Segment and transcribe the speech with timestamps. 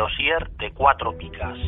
[0.00, 1.58] Dossier de cuatro picas.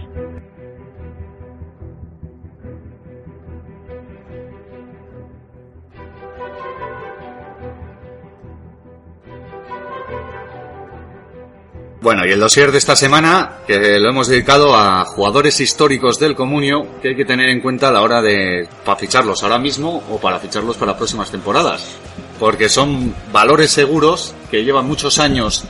[12.01, 16.35] Bueno, y el dossier de esta semana, que lo hemos dedicado a jugadores históricos del
[16.35, 20.03] Comunio, que hay que tener en cuenta a la hora de, para ficharlos ahora mismo
[20.11, 21.97] o para ficharlos para próximas temporadas.
[22.41, 25.65] Porque son valores seguros que llevan muchos años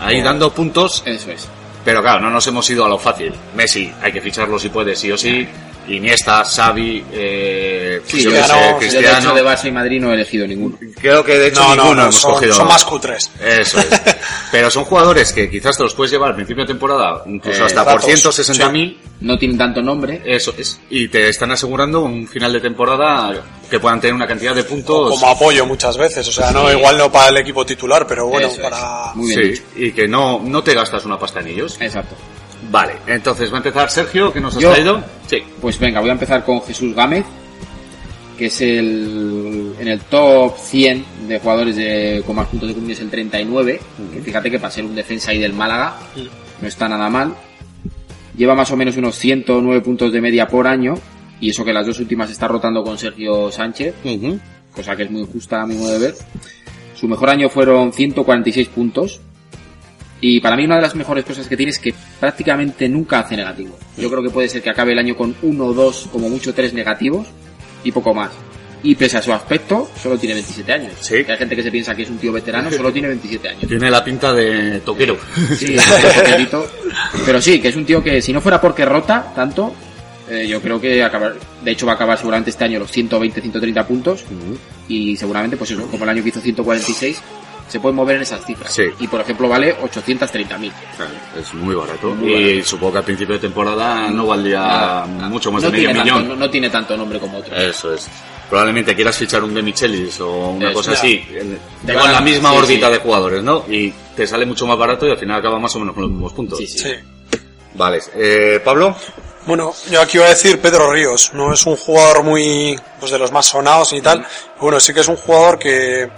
[0.00, 1.02] ahí dando puntos.
[1.04, 1.57] Eso es.
[1.84, 3.32] Pero claro, no nos hemos ido a lo fácil.
[3.54, 5.46] Messi, hay que ficharlo si puede, sí o sí.
[5.88, 9.18] Iniesta, Xavi, eh, Sí, yo yo, qué sé, no, yo de Cristiano.
[9.18, 10.78] hecho de Barça y Madrid no he elegido ninguno.
[11.00, 12.54] Creo que de hecho No, no, ninguno no, hemos son, cogido.
[12.54, 13.30] son más cutres.
[13.42, 13.86] Eso es.
[14.52, 17.66] Pero son jugadores que quizás te los puedes llevar al principio de temporada, incluso Eh,
[17.66, 18.96] hasta por datos, 160.000.
[19.20, 20.22] No tienen tanto nombre.
[20.24, 20.78] Eso es.
[20.90, 23.32] Y te están asegurando un final de temporada
[23.68, 25.10] que puedan tener una cantidad de puntos.
[25.10, 26.26] Como apoyo muchas veces.
[26.28, 28.62] O sea, no igual no para el equipo titular, pero bueno, Eso es.
[28.70, 29.12] para...
[29.14, 29.62] Muy bien Sí, dicho.
[29.76, 31.76] y que no, no te gastas una pasta en ellos.
[31.80, 32.14] Exacto.
[32.70, 34.70] Vale, entonces va a empezar Sergio, que nos has Yo.
[34.72, 35.02] traído.
[35.26, 35.38] Sí.
[35.60, 37.24] Pues venga, voy a empezar con Jesús Gámez,
[38.36, 42.94] que es el en el top 100 de jugadores de, con más puntos de comunio
[42.94, 43.80] es el 39,
[44.12, 45.96] que fíjate que para ser un defensa ahí del Málaga
[46.60, 47.34] no está nada mal.
[48.36, 50.94] Lleva más o menos unos 109 puntos de media por año,
[51.40, 53.94] y eso que las dos últimas está rotando con Sergio Sánchez,
[54.74, 56.14] cosa que es muy injusta a mi modo de ver.
[56.94, 59.20] Su mejor año fueron 146 puntos.
[60.20, 63.36] Y para mí una de las mejores cosas que tiene es que prácticamente nunca hace
[63.36, 63.78] negativo.
[63.96, 66.72] Yo creo que puede ser que acabe el año con uno, dos, como mucho tres
[66.74, 67.28] negativos
[67.84, 68.30] y poco más.
[68.82, 70.92] Y pese a su aspecto, solo tiene 27 años.
[71.00, 71.16] Sí.
[71.16, 73.66] Hay gente que se piensa que es un tío veterano, solo tiene 27 años.
[73.66, 75.16] Tiene la pinta de toquero.
[75.56, 76.70] Sí, es un poquitito.
[77.26, 79.74] Pero sí, que es un tío que si no fuera porque rota tanto,
[80.30, 83.40] eh, yo creo que acabar, de hecho va a acabar seguramente este año los 120,
[83.40, 84.24] 130 puntos
[84.86, 87.20] y seguramente pues eso, como el año que hizo 146,
[87.68, 88.72] se puede mover en esas cifras.
[88.72, 88.84] Sí.
[88.98, 90.72] Y por ejemplo vale 830.000.
[90.96, 92.14] Claro, es muy barato.
[92.14, 92.68] Muy y barato.
[92.68, 96.18] supongo que al principio de temporada no valdría mucho más no de medio tiene millón.
[96.18, 97.58] Tanto, no, no tiene tanto nombre como otros.
[97.58, 98.08] Eso es.
[98.48, 100.98] Probablemente quieras fichar un de Michelis o una cosa ya.
[100.98, 102.92] así, en, Te con la misma sí, órbita sí.
[102.92, 103.64] de jugadores, ¿no?
[103.68, 106.12] Y te sale mucho más barato y al final acaba más o menos con los
[106.12, 106.58] mismos puntos.
[106.58, 106.78] Sí, sí.
[106.78, 106.94] Sí.
[107.74, 108.96] Vale, eh, Pablo.
[109.46, 111.30] Bueno, yo aquí iba a decir Pedro Ríos.
[111.34, 114.26] No es un jugador muy, pues de los más sonados y tal.
[114.60, 116.08] Bueno, sí que es un jugador que,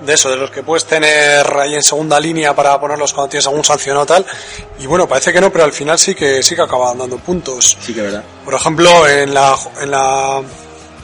[0.00, 3.46] de eso, de los que puedes tener ahí en segunda línea para ponerlos cuando tienes
[3.46, 4.24] algún sancionado tal.
[4.80, 7.76] Y bueno, parece que no, pero al final sí que, sí que acaban dando puntos.
[7.80, 8.22] Sí que verdad.
[8.44, 10.38] Por ejemplo, en la, en la,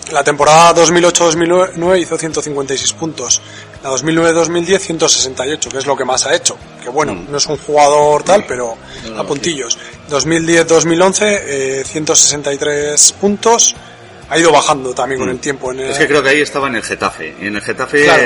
[0.09, 3.41] en la temporada 2008-2009 hizo 156 puntos.
[3.83, 6.57] La 2009-2010 168, que es lo que más ha hecho.
[6.83, 9.77] Que bueno, no es un jugador tal, pero No, no, a puntillos.
[10.11, 13.75] 2010-2011 eh, 163 puntos.
[14.31, 15.71] Ha ido bajando también con el tiempo.
[15.73, 17.35] En el- Es que creo que ahí estaba en el Getafe.
[17.41, 18.23] En el Getafe Claro.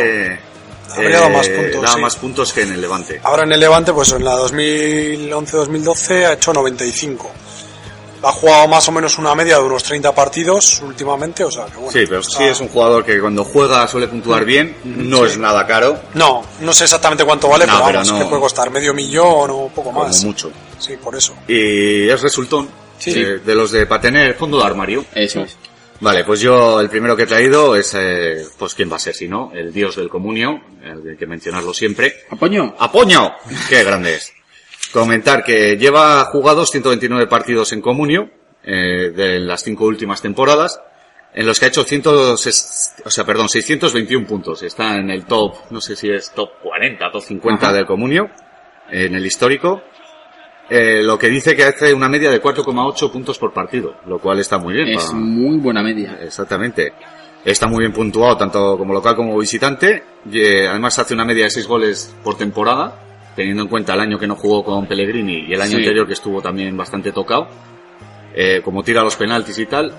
[0.88, 2.00] Eh, Habría dado más puntos, daba sí.
[2.00, 3.21] más puntos que en el Levante.
[3.25, 7.31] Ahora en el Levante, pues en la 2011-2012 ha hecho 95.
[8.21, 11.77] Ha jugado más o menos una media de unos 30 partidos últimamente, o sea que
[11.77, 11.93] bueno.
[11.93, 15.65] Sí, pero sí es un jugador que cuando juega suele puntuar bien, no es nada
[15.69, 18.19] caro, No, no sé exactamente cuánto vale, No, pero pero vamos, no.
[18.19, 20.25] que puede costar medio millón o poco como más.
[20.25, 20.50] mucho.
[20.81, 21.32] Sí, por eso.
[21.47, 23.12] Y es resultón Sí.
[23.15, 25.04] eh, de los de para tener fondo de armario.
[25.15, 25.56] Eso es.
[26.00, 29.14] Vale, pues yo el primero que he traído es, eh, pues quién va a ser
[29.14, 32.14] si no, el dios del comunio, el que hay que mencionarlo siempre.
[32.31, 32.76] ¿Apoño?
[32.78, 33.32] ¡Apoño!
[33.69, 34.32] ¡Qué grande es!
[34.92, 38.31] Comentar que lleva jugados 129 partidos en comunio,
[38.62, 40.81] eh, de las cinco últimas temporadas,
[41.34, 44.62] en los que ha hecho 100, o sea, perdón, 621 puntos.
[44.62, 47.74] Está en el top, no sé si es top 40, top 50 Ajá.
[47.74, 48.30] del comunio,
[48.91, 49.83] en el histórico.
[50.70, 54.38] Eh, lo que dice que hace una media de 4,8 puntos por partido, lo cual
[54.38, 54.88] está muy bien.
[54.88, 56.18] Es para- muy buena media.
[56.22, 56.92] Exactamente.
[57.44, 60.03] Está muy bien puntuado, tanto como local como visitante.
[60.30, 63.00] Y, eh, además hace una media de 6 goles por temporada,
[63.34, 65.76] teniendo en cuenta el año que no jugó con Pellegrini y el año Sí.
[65.78, 67.48] anterior que estuvo también bastante tocado.
[68.34, 69.92] Eh, como tira los penaltis y tal.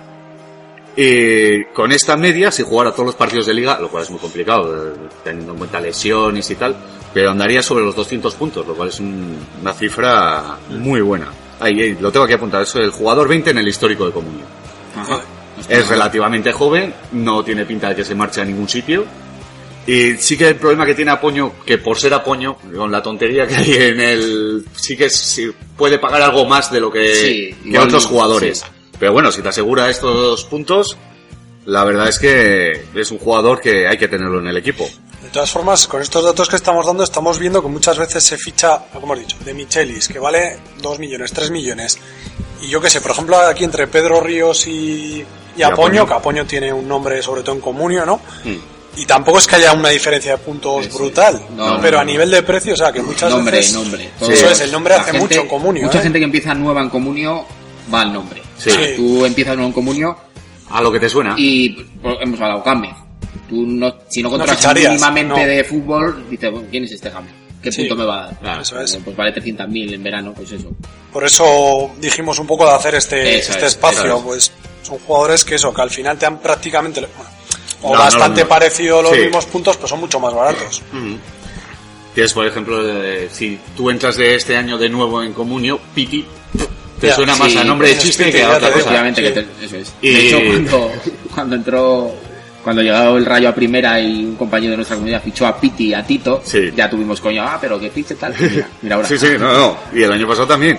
[0.96, 4.20] Y con esta media, si jugara todos los partidos de liga, lo cual es muy
[4.20, 6.76] complicado, eh, teniendo en cuenta lesiones y tal,
[7.14, 11.28] pero andaría sobre los 200 puntos, lo cual es un- una cifra muy buena.
[11.60, 14.46] Ahí, ahí, lo tengo aquí apuntado, es el jugador 20 en el histórico de Comunio.
[14.96, 15.22] Ajá.
[15.68, 19.04] Es relativamente joven, no tiene pinta de que se marche a ningún sitio
[19.86, 23.48] Y sí que el problema que tiene Apoño, que por ser Apoño, con la tontería
[23.48, 24.66] que hay en el...
[24.76, 28.60] Sí que sí puede pagar algo más de lo que, Sí, que igual, otros jugadores.
[28.60, 28.66] sí.
[29.00, 30.96] Pero bueno, si te asegura estos puntos,
[31.66, 34.88] la verdad es que es un jugador que hay que tenerlo en el equipo.
[35.24, 38.38] De todas formas, con estos datos que estamos dando, estamos viendo que muchas veces se
[38.38, 42.00] ficha, como hemos dicho, de Michelis, que vale 2 millones, 3 millones.
[42.62, 45.24] Y yo qué sé, por ejemplo, aquí entre Pedro Ríos y,
[45.58, 45.74] y Apoño,
[46.04, 46.08] Apoño.
[46.08, 48.18] que Apoño tiene un nombre sobre todo en comunio, ¿no?
[48.46, 48.56] Mm.
[49.02, 52.32] Y tampoco es que haya una diferencia de puntos brutal, No, pero no, a nivel
[52.32, 53.74] de precio, o sea, que muchas nombre, veces...
[53.74, 54.10] nombre.
[54.20, 55.84] Sí, eso es, el nombre La hace gente- mucho en comunio.
[55.84, 56.02] Mucha ¿eh?
[56.02, 57.46] gente que empieza nueva en comunio
[57.94, 58.42] va al nombre.
[58.58, 58.70] Sí.
[58.70, 60.18] O sea, Tú empiezas nuevo en comunio
[60.70, 61.36] A lo que te suena.
[61.38, 61.70] y
[62.02, 62.94] pues, hemos hablado Game.
[63.50, 65.46] Tú no, si no controlas ficharías, mínimamente no.
[65.48, 67.28] de fútbol, dices, bueno, ¿quién es este Game?
[67.62, 67.82] ¿Qué Sí.
[67.82, 68.40] punto me va a dar?
[68.40, 68.98] Claro, eso es.
[69.04, 70.72] Pues vale 300.000 en verano, pues eso.
[71.12, 74.22] Por eso dijimos un poco de hacer este, Eso este es, espacio, es.
[74.24, 74.52] pues
[74.84, 77.30] son jugadores que eso, que al final te han prácticamente, bueno,
[77.82, 79.20] o No, no bastante parecido los Sí.
[79.24, 80.82] mismos puntos, pues son mucho más baratos.
[80.94, 81.18] Ujú.
[82.14, 86.26] Tienes, por ejemplo, eh, si tú entras de este año de nuevo en Comunio, Piti,
[87.00, 89.14] te Ya, suena más sí, a nombre de chiste que a otra cosa.
[89.16, 89.22] Sí.
[89.22, 89.94] que te- eso es.
[90.02, 90.92] Y- De hecho, cuando,
[91.34, 92.16] cuando entró,
[92.64, 95.88] cuando llegó el Rayo a primera y un compañero de nuestra comunidad fichó a Piti
[95.88, 96.72] y a Tito, Sí.
[96.76, 98.34] ya tuvimos coño, ah, pero que fiche tal.
[98.40, 99.08] Mira, mira ahora.
[99.08, 99.78] Sí, sí, no, no.
[99.94, 100.78] Y el año pasado también.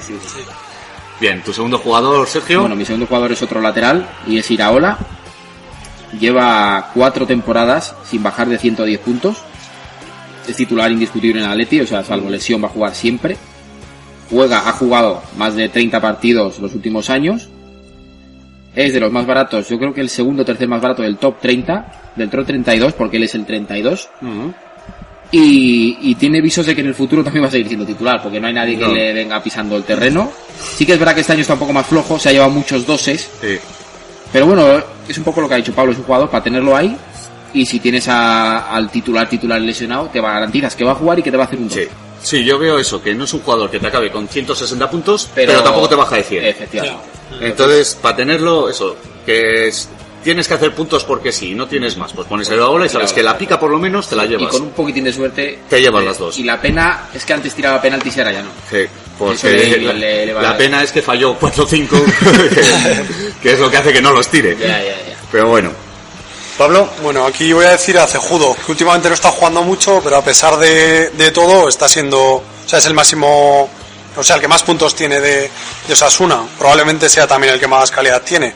[1.20, 2.60] Bien, tu segundo jugador, Sergio.
[2.60, 4.98] Bueno, mi segundo jugador es otro lateral y es Iraola.
[6.18, 9.36] Lleva cuatro temporadas sin bajar de 110 puntos.
[10.48, 13.36] Es titular indiscutible en Atleti, o sea, salvo lesión va a jugar siempre.
[14.30, 17.48] Juega, ha jugado más de 30 partidos los últimos años.
[18.74, 21.16] Es de los más baratos, yo creo que el segundo o tercer más barato del
[21.16, 24.08] top 30, del top 32, porque él es el 32.
[24.22, 24.54] Ujú.
[25.32, 28.20] Y, y tiene visos de que en el futuro también va a seguir siendo titular,
[28.22, 30.30] porque no hay nadie que le venga pisando el terreno.
[30.58, 32.50] Sí que es verdad que este año está un poco más flojo, se ha llevado
[32.50, 33.56] muchos doses, Sí.
[34.32, 34.66] pero bueno,
[35.08, 36.96] es un poco lo que ha dicho Pablo, es un jugador para tenerlo ahí.
[37.52, 41.18] Y si tienes a- al titular titular lesionado, te va garantizas que va a jugar
[41.18, 41.82] y que te va a hacer un Sí.
[42.22, 45.28] Sí, yo veo eso, que no es un jugador que te acabe con 160 puntos,
[45.34, 46.44] pero, Pero, tampoco te baja de 100.
[46.44, 47.04] Efectivamente.
[47.40, 49.88] Entonces, para tenerlo, eso, que es-
[50.22, 52.12] tienes que hacer puntos porque sí, no tienes más.
[52.12, 54.28] Pues pones el bola y sabes que la pica por lo menos te la Y
[54.28, 54.48] llevas.
[54.52, 55.60] con un poquitín de suerte.
[55.68, 56.38] Te llevas eh, las dos.
[56.38, 58.50] Y la pena es que antes tiraba penaltis y ahora ya no.
[58.70, 58.84] Sí,
[59.18, 61.96] porque le- la, le- le va la a- pena es que falló 4 o 5,
[62.50, 62.60] que,
[63.42, 64.54] que es lo que hace que no los tire.
[64.58, 65.16] Ya, ya, ya.
[65.32, 65.70] Pero bueno.
[66.60, 70.18] Pablo, Bueno, aquí voy a decir a Cejudo, que últimamente no está jugando mucho, pero
[70.18, 73.66] a pesar de, de todo está siendo, o sea, es el máximo,
[74.14, 75.50] o sea, el que más puntos tiene de,
[75.86, 76.46] de Osasuna.
[76.58, 78.52] Probablemente sea también el que más calidad tiene.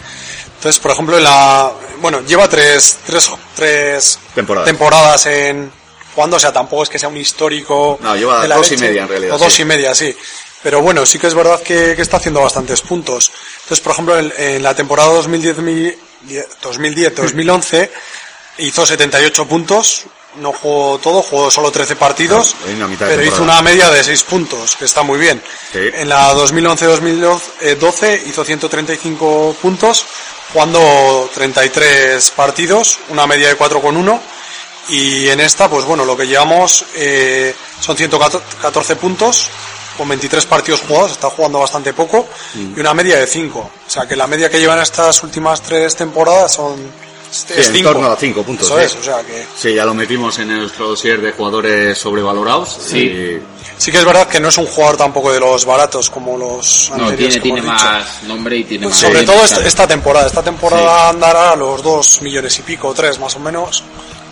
[0.57, 1.73] Entonces, por ejemplo, en la,
[2.03, 4.67] bueno, lleva tres, tres, tres Temporadas.
[4.67, 5.73] temporadas en
[6.15, 7.99] jugando, o sea, tampoco es que sea un histórico.
[8.03, 9.63] No, lleva de la dos y media, en realidad, O dos sí.
[9.63, 10.15] y media, sí.
[10.63, 13.33] Pero bueno, sí que es verdad que, que está haciendo bastantes puntos.
[13.63, 15.09] Entonces, por ejemplo, en, en la temporada
[16.63, 17.91] 2010-2011
[18.59, 20.05] hizo 78 puntos.
[20.37, 23.43] No jugó todo, jugó solo 13 partidos, de pero hizo temporada.
[23.43, 25.41] una media de 6 puntos, que está muy bien.
[25.73, 25.79] Sí.
[25.95, 30.05] En la 2011-2012 hizo 135 puntos,
[30.53, 34.21] jugando 33 partidos, una media de 4,1.
[34.89, 39.49] Y en esta, pues bueno, lo que llevamos eh, son 114 puntos,
[39.97, 42.75] con 23 partidos jugados, está jugando bastante poco, Mm.
[42.77, 43.59] y una media de 5.
[43.87, 47.75] O sea que la media que llevan estas últimas tres temporadas son Sí, es en
[47.75, 47.93] cinco.
[47.93, 48.85] torno a cinco puntos, Eso sí.
[48.85, 52.79] es, o sea que sí, ya lo metimos en nuestro dossier de jugadores sobrevalorados.
[52.89, 52.99] Sí.
[52.99, 53.43] y-
[53.77, 56.91] sí que es verdad que no es un jugador tampoco de los baratos como los
[56.91, 57.85] No, anteriores tiene, que tiene hemos dicho.
[57.93, 59.01] más nombre y tiene Pues más.
[59.03, 59.47] sobre todo claro.
[59.53, 60.27] esta, esta temporada.
[60.29, 63.83] Esta temporada andará a los dos millones y pico, tres más o menos.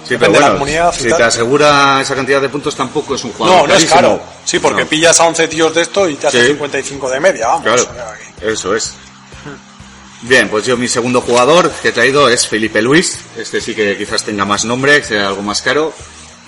[0.05, 3.23] Sí, Depende pero de la comunidad si te asegura esa cantidad de puntos tampoco es
[3.25, 4.21] un jugador No, no es caro.
[4.45, 4.89] Sí, porque No.
[4.89, 6.47] pillas a 11 tíos de esto y te hace Sí.
[6.49, 7.63] 55 de media, vamos.
[7.63, 7.87] Claro,
[8.41, 8.95] eso es.
[10.23, 13.19] Bien, pues yo mi segundo jugador que he traído es Felipe Luis.
[13.37, 15.93] Este sí que quizás tenga más nombre, que sea algo más caro.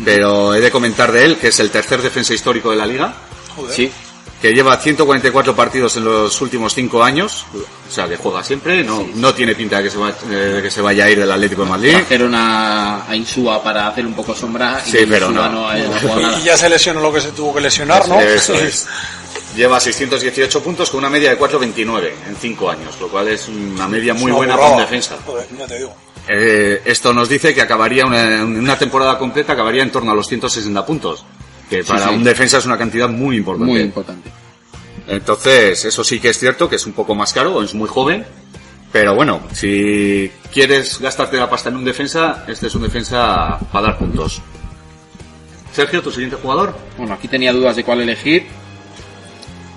[0.04, 3.14] Pero he de comentar de él que es el tercer defensa histórico de la liga,
[3.56, 3.74] joder.
[3.74, 3.92] Sí,
[4.40, 9.06] que lleva 144 partidos en los últimos 5 años, o sea que juega siempre, no,
[9.14, 11.32] no tiene pinta de que, se va- eh, de que se vaya a ir del
[11.32, 11.92] Atlético de Madrid.
[11.92, 14.82] trajeron a, a Insúa para hacer un poco sombra.
[14.86, 15.72] y Sí, pero Insúa no.
[15.72, 15.72] no
[16.20, 16.38] nada.
[16.38, 18.20] Y ya se lesionó lo que se tuvo que lesionar, ¿no?
[18.20, 18.86] Eso es.
[19.56, 23.86] Lleva 618 puntos con una media de 4.29 en 5 años, lo cual es una
[23.88, 25.16] media muy Una buena para un defensa.
[25.24, 25.94] Joder, ya te digo.
[26.28, 30.26] Eh, esto nos dice que acabaría una, una temporada completa acabaría en torno a los
[30.26, 31.24] 160 puntos,
[31.68, 32.14] que para sí.
[32.14, 33.72] un defensa es una cantidad muy importante.
[33.72, 34.30] Muy importante.
[35.06, 38.24] Entonces, eso sí que es cierto, que es un poco más caro, es muy joven,
[38.92, 43.88] pero bueno, si quieres gastarte la pasta en un defensa, este es un defensa para
[43.88, 44.40] dar puntos.
[45.72, 46.76] Sergio, tu siguiente jugador.
[46.96, 48.46] Bueno, aquí tenía dudas de cuál elegir,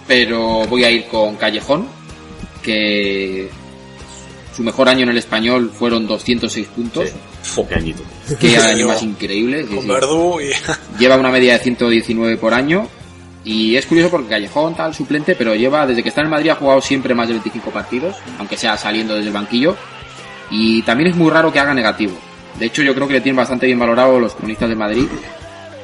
[0.08, 1.88] pero voy a ir con Callejón,
[2.62, 3.50] que
[4.58, 7.10] su mejor año en el español fueron 206 puntos.
[7.56, 8.02] Oh, qué añito.
[8.40, 9.66] que año más increíble.
[9.68, 9.88] sí, Con sí.
[9.90, 10.50] Verdú y...
[11.00, 12.88] Lleva una media de 119 por año.
[13.46, 16.50] Y es curioso porque Callejón tal suplente, pero lleva, desde que está en el Madrid
[16.50, 19.78] ha jugado siempre más de 25 partidos, aunque sea saliendo desde el banquillo.
[20.52, 22.14] Y también es muy raro que haga negativo.
[22.60, 25.06] De hecho, yo creo que le tienen bastante bien valorado los cronistas de Madrid.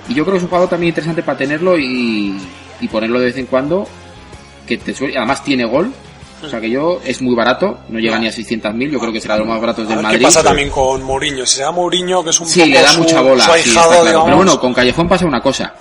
[0.10, 2.36] Y yo creo que es un jugador también interesante para tenerlo y,
[2.82, 3.88] y ponerlo de vez en cuando.
[4.68, 5.94] Que te suele- además tiene gol.
[6.48, 9.22] O sea que yo, es muy barato, no llega ni a 600.000, yo creo que
[9.22, 10.20] será de los más baratos A del ver Madrid.
[10.20, 11.46] qué pasa también con Mourinho.
[11.46, 13.44] Si se da Mourinho, que es un Sí, poco le da su, mucha bola.
[13.46, 14.04] su sí, está claro.
[14.06, 14.26] digamos.
[14.26, 15.74] Pero bueno, con Callejón pasa una cosa.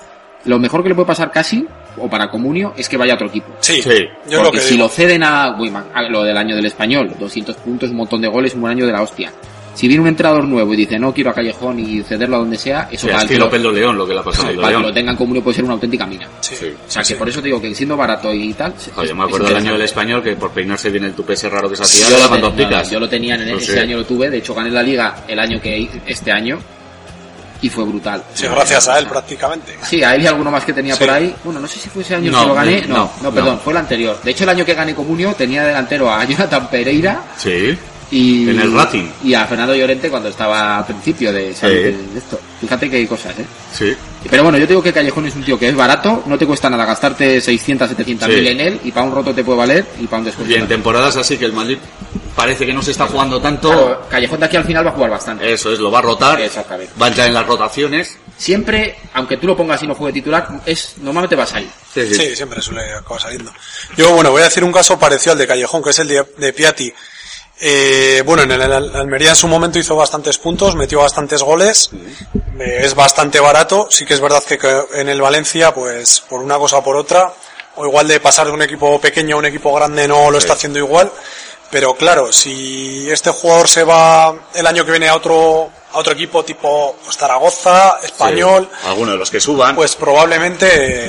[0.45, 1.65] Lo mejor que le puede pasar casi,
[1.99, 3.47] o para Comunio, es que vaya a otro equipo.
[3.61, 3.91] Sí, Sí.
[4.29, 4.85] yo lo Porque que si digo.
[4.85, 8.29] lo ceden a, uy, a lo del año del español, 200 puntos, un montón de
[8.29, 9.33] goles, un buen año de la hostia.
[9.75, 12.59] Si viene un entrenador nuevo y dice no quiero a Callejón y cederlo a donde
[12.59, 14.77] sea, eso Sí, el que estilo lo- Pedro León, lo que le ha pasado para
[14.77, 16.29] que lo tengan Comunio puede ser una auténtica mina.
[16.41, 16.55] Sí.
[16.55, 16.67] Sí.
[16.67, 18.75] O sea que por eso te digo que siendo barato y tal.
[18.95, 21.33] Joder, yo me es acuerdo del año del español que por peinarse bien el tupe
[21.33, 22.91] ese raro que se hacía, Yo lo, daban te- dos no, no, picas.
[22.91, 25.39] yo lo tenía en No ese año lo tuve, de hecho gané la liga el
[25.39, 26.59] año que este año
[27.63, 28.23] y fue brutal.
[28.35, 29.77] Sí, gracias a él prácticamente.
[29.89, 31.01] Sí, a él y alguno más que tenía Sí.
[31.05, 31.33] por ahí.
[31.45, 32.81] Bueno, no sé si fue ese año No, que lo gané.
[32.83, 33.31] no, No, no, no.
[33.33, 34.19] perdón, fue el anterior.
[34.23, 37.79] De hecho, el año que gané Comunio tenía delantero a Jonathan Pereira Sí,
[38.13, 38.49] y.
[38.51, 39.09] En el Racing.
[39.25, 41.67] Y a Fernando Llorente cuando estaba al principio de, Sí.
[41.67, 42.39] de esto.
[42.61, 43.45] Fíjate que hay cosas, ¿eh?
[43.73, 43.93] sí.
[44.31, 46.71] Pero bueno, yo digo que Callejón es un tío que es barato, no te cuesta
[46.71, 48.35] nada gastarte 600, 700 Sí.
[48.37, 50.53] mil en él y para un roto te puede valer y para un descuento.
[50.55, 51.79] Y en temporadas así que el Madrid
[52.37, 53.69] parece que no se está jugando tanto.
[53.71, 55.53] Claro, Callejón de aquí al final va a jugar bastante.
[55.53, 56.41] Eso es, lo va a rotar.
[56.41, 56.93] Exactamente.
[57.01, 58.17] Va a entrar en las rotaciones.
[58.37, 61.69] Siempre, aunque tú lo pongas y no juegue titular, es normalmente vas ahí.
[61.93, 62.15] Sí, sí.
[62.15, 63.53] Sí, siempre suele acabar saliendo.
[63.97, 66.25] Yo, bueno, voy a decir un caso parecido al de Callejón, que es el de,
[66.39, 66.93] de Piatti.
[67.65, 71.91] Eh, bueno, en el, el Almería en su momento hizo bastantes puntos, metió bastantes goles,
[72.59, 76.41] eh, es bastante barato, sí que es verdad que, que en el Valencia, pues por
[76.43, 77.33] una cosa o por otra,
[77.77, 80.55] o igual de pasar de un equipo pequeño a un equipo grande no lo está
[80.55, 81.13] haciendo igual,
[81.71, 86.15] pero claro, si este jugador se va el año que viene a otro, a otro
[86.15, 88.89] equipo tipo pues, Zaragoza, Español, Sí.
[88.89, 89.77] Alguno de los que suban.
[89.77, 90.67] pues probablemente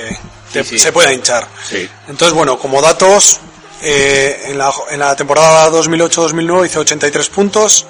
[0.10, 0.18] eh,
[0.54, 1.48] te- Sí, se pueda hinchar.
[1.68, 1.90] Sí.
[2.08, 3.40] Entonces, bueno, como datos,
[3.86, 7.86] eh, en, la, en la temporada 2008-2009 hizo 83 puntos,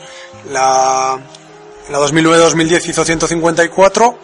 [0.51, 1.19] la,
[1.87, 4.17] en la 2009-2010 hizo 154,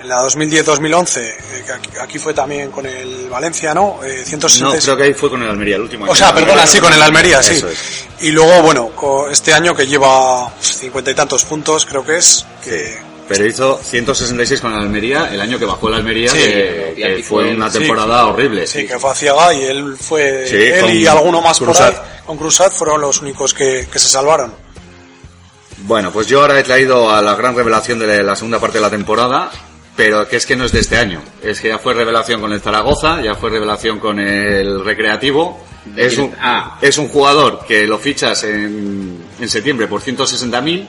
[0.00, 1.36] en la 2010-2011, eh,
[1.72, 4.00] aquí, aquí fue también con el Valencia, ¿no?
[4.02, 4.84] Eh, no, 166.
[4.84, 6.06] creo que ahí fue con el Almería, el último.
[6.08, 7.54] O sea, perdona, sí, con el Almería, sí.
[7.64, 8.06] Es.
[8.20, 12.98] Y luego, bueno, este año que lleva cincuenta y tantos puntos, creo que es, que,
[13.28, 17.54] Pero hizo 166 con el Almería el año que bajó el Almería, Sí, que, fue
[17.54, 18.66] una sí, temporada horrible.
[18.66, 21.94] Sí, que fue a Ciaga y él fue, él con y alguno más Cruzat.
[21.94, 24.52] por ahí, con Cruzat fueron los únicos que, que se salvaron.
[25.86, 28.82] Bueno, pues yo ahora he traído a la gran revelación de la segunda parte de
[28.82, 29.50] la temporada,
[29.96, 31.22] pero que es que no es de este año.
[31.42, 35.62] Es que ya fue revelación con el Zaragoza, ya fue revelación con el Recreativo.
[35.96, 36.78] Es un, ah.
[36.80, 40.86] es un jugador que lo fichas en, en septiembre por 160.000,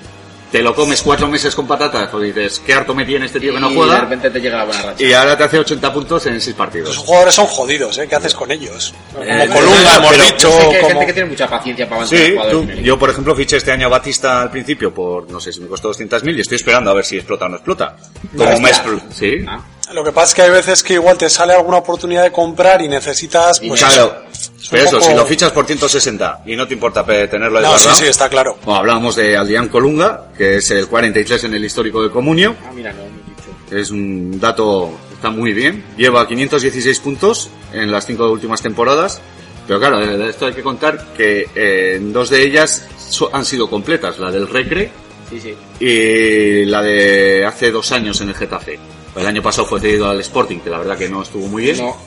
[0.57, 3.53] te lo comes cuatro meses con patatas, porque dices, qué harto me tiene este tío
[3.53, 5.03] que no y de juega, repente te llega la buena racha.
[5.03, 6.97] y ahora te hace 80 puntos en seis Los partidos.
[6.97, 8.07] jugadores son jodidos, ¿eh?
[8.07, 8.93] ¿Qué haces con ellos?
[9.13, 10.89] Como Eh, Colunga, hemos pero- dicho, Yo sé que hay como...
[10.91, 12.85] gente que tiene mucha paciencia para avanzar Sí, tú- en el equipo.
[12.87, 15.67] yo por ejemplo fiché este año a Batista al principio por, no sé si me
[15.67, 17.97] costó 200.000 y estoy esperando a ver si explota o no explota.
[18.37, 19.45] Como me expl- Sí.
[19.47, 19.59] Ah.
[19.93, 22.81] Lo que pasa es que hay veces que igual te sale alguna oportunidad de comprar
[22.81, 23.59] y necesitas...
[23.59, 24.24] Pues, Claro,
[24.69, 27.89] pero eso, poco- si lo fichas por 160 y no te importa tenerlo No, sí,
[27.95, 28.57] sí, está claro.
[28.63, 32.55] Bueno, hablábamos de Aldián Colunga, que es el 43 en el histórico de Comunio.
[32.65, 33.77] Ah, mira, no, no he dicho.
[33.81, 35.83] Es un dato, está muy bien.
[35.97, 39.21] Lleva 516 puntos en las cinco últimas temporadas.
[39.67, 42.85] Pero claro, de esto hay que contar que eh, en dos de ellas
[43.33, 44.91] han sido completas, la del Recre
[45.29, 45.55] Sí, sí.
[45.83, 48.77] y la de hace dos años en el Getafe.
[49.15, 51.77] El año pasado fue cedido al Sporting, que la verdad que no estuvo muy bien.
[51.77, 51.97] No,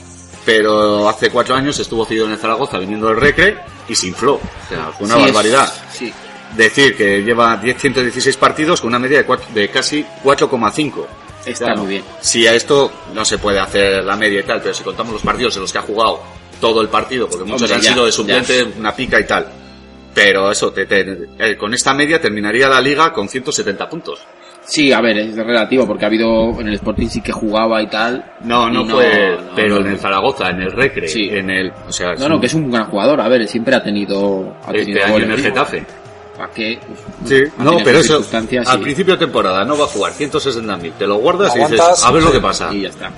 [0.49, 4.37] Pero hace cuatro años estuvo cedido en el Zaragoza viniendo del Recre y se infló.
[4.37, 5.73] O sea, fue una sí, es- barbaridad.
[5.93, 6.13] sí.
[6.57, 11.07] Decir que lleva 10, 116 partidos con una media de, cuatro- de casi 4,5.
[11.45, 12.05] Está Claro, muy bien.
[12.23, 15.21] Si a esto no se puede hacer la media y tal, pero si contamos los
[15.23, 16.23] partidos en los que ha jugado
[16.59, 19.53] todo el partido, porque muchos Hombre, han ya, sido de suplente, una pica y tal.
[20.15, 24.19] Pero eso, te- te- eh, con esta media terminaría la liga con 170 puntos.
[24.71, 27.87] Sí, a ver, es relativo porque ha habido en el Sporting sí que jugaba y
[27.89, 28.23] tal.
[28.43, 29.81] No, no, fue, no, pero no.
[29.81, 31.27] en el Zaragoza, en el Recre, Sí.
[31.31, 33.19] en el, o sea, No, no, que es un gran jugador.
[33.23, 34.55] A ver, siempre ha tenido.
[34.67, 35.87] Ha este tenido año en el Getafe.
[36.37, 36.79] ¿Para qué?
[36.87, 38.23] Pues, Sí, ha no, pero eso,
[38.67, 42.11] al principio de temporada no va a jugar 160.000, te lo guardas y dices, a
[42.13, 42.69] ver lo que pasa.
[42.73, 43.11] Y ya está.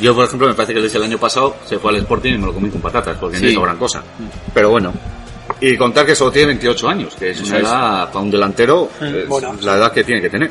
[0.00, 2.38] Yo, por ejemplo, me parece que desde el año pasado se fue al Sporting y
[2.38, 3.52] me lo comí con patatas, porque no Sí.
[3.52, 4.02] hizo gran cosa.
[4.52, 4.92] Pero bueno.
[5.60, 9.26] Y contar que solo tiene 28 años, que es una edad para un delantero, es
[9.28, 9.54] bueno.
[9.62, 10.50] la edad que tiene que tener.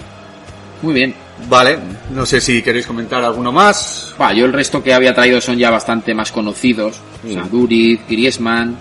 [0.85, 1.13] Muy bien.
[1.49, 1.77] Vale,
[2.13, 4.13] no sé si queréis comentar alguno más.
[4.35, 6.97] Yo el resto que había traído son ya bastante más conocidos.
[7.27, 7.49] O sea, Mm.
[7.49, 8.77] Duriz, Griezmann,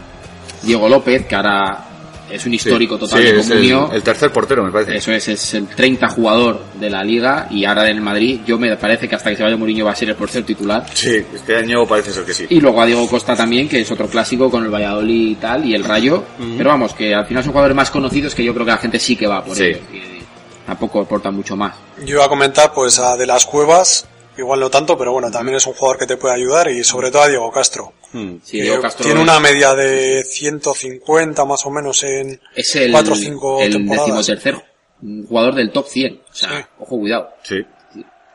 [0.62, 1.86] Diego López, que ahora
[2.30, 3.90] es un histórico Sí, total sí, el, Comunio.
[3.92, 4.96] el tercer portero, me parece.
[4.96, 8.58] Eso es, es el 30 jugador de la liga y ahora en el Madrid yo
[8.58, 10.84] me parece que hasta que se vaya Mourinho va a ser el portero titular.
[10.92, 12.46] Sí, este año parece ser que sí.
[12.50, 15.64] Y luego a Diego Costa también, que es otro clásico con el Valladolid y tal,
[15.64, 16.22] y el Rayo.
[16.56, 18.98] Pero vamos, que al final son jugadores más conocidos que yo creo que la gente
[18.98, 19.64] sí que va por Sí.
[19.64, 19.80] ellos.
[20.66, 21.74] Tampoco aporta mucho más.
[22.04, 24.06] Yo iba a comentar pues a De las Cuevas,
[24.36, 27.10] igual no tanto, pero bueno, también es un jugador que te puede ayudar y sobre
[27.10, 27.92] todo a Diego Castro.
[28.12, 28.36] Mm.
[28.42, 32.92] Sí, Diego Castro tiene es- una media de 150 más o menos en es el,
[32.92, 34.06] 4 o 5 el temporadas.
[34.26, 34.64] decimotercer
[35.28, 36.20] jugador del top 100.
[36.30, 36.64] O sea, Sí.
[36.78, 37.30] ojo, cuidado.
[37.42, 37.56] Sí.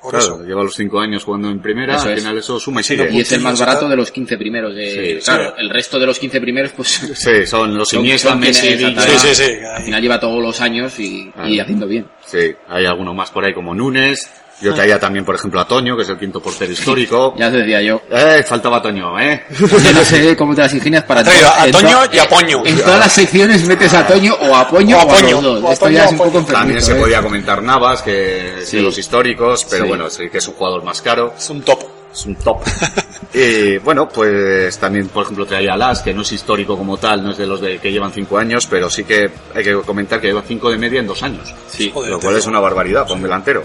[0.01, 0.43] Por claro, eso.
[0.45, 2.19] lleva los cinco años jugando en primera, Eso al es.
[2.21, 3.05] final eso suma y sigue.
[3.05, 4.73] lo Y es el más barato de los 15 primeros.
[4.73, 5.53] De, Sí, claro, sí.
[5.57, 8.77] el resto de los 15 primeros, pues Sí, son los Iniesta, Messi.
[8.77, 9.51] Sí, sí, sí.
[9.75, 11.49] al final lleva todos los años y, Claro.
[11.49, 12.07] y haciendo bien.
[12.25, 14.29] Sí, hay alguno más por ahí como Núñez.
[14.61, 17.33] Yo traía también, por ejemplo, a Toño, que es el quinto portero histórico.
[17.37, 18.01] Ya te decía yo.
[18.11, 19.43] Eh, faltaba Toño, ¿eh?
[19.57, 21.23] Yo no sé cómo te las ingenias para...
[21.23, 22.61] Traído a en Toño to- y a Poño.
[22.65, 25.41] En todas las secciones metes a Toño o a Poño O o a Poño.
[25.41, 25.63] los dos.
[25.63, 26.39] O a Esto Toño ya o es a un poco Poño.
[26.41, 26.95] enfermizo, También se ¿eh?
[26.95, 28.77] podía comentar Navas, que es Sí.
[28.77, 29.87] de los históricos, pero Sí.
[29.89, 31.33] bueno, sí que es un jugador más caro.
[31.37, 31.79] Es un top.
[32.11, 32.57] Es un top.
[33.33, 37.23] y bueno, pues también, por ejemplo, traía a Las, que no es histórico como tal,
[37.23, 40.19] no es de los de que llevan cinco años, pero sí que hay que comentar
[40.19, 41.53] que lleva cinco de media en dos años.
[41.69, 41.91] Sí.
[41.93, 43.63] Joder, lo cual es una barbaridad para un delantero.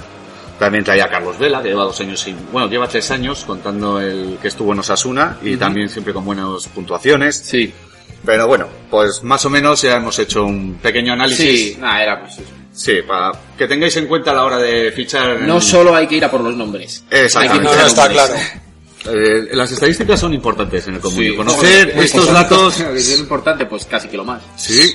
[0.59, 4.01] También traía a Carlos Vela, que lleva dos años sin, bueno, lleva tres años contando
[4.01, 7.37] el que estuvo en Osasuna y también siempre con buenas puntuaciones.
[7.37, 7.73] Sí.
[8.25, 11.75] Pero bueno, pues más o menos ya hemos hecho un pequeño análisis.
[11.75, 12.51] Sí, nada, era pues eso.
[12.73, 15.31] Sí, para que tengáis en cuenta a la hora de fichar.
[15.37, 17.05] en- No solo hay que ir a por los nombres.
[17.11, 17.69] Exactamente.
[17.69, 18.27] Hay que No, está nombres.
[18.27, 18.43] claro.
[19.07, 21.33] Eh, las estadísticas son importantes en el comunio.
[21.33, 22.81] Sí, Conocer estos datos.
[22.95, 24.41] Es importante, pues casi que lo más.
[24.57, 24.95] Sí,